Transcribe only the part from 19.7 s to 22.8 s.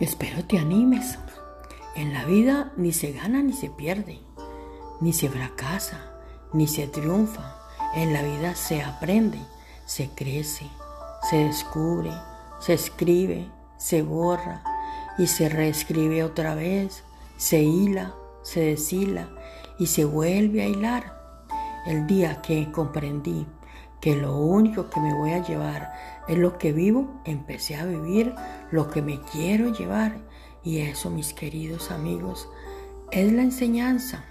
y se vuelve a hilar. El día que